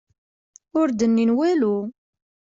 Ur 0.79 0.87
d-nnin 0.91 1.31
walu. 1.37 1.77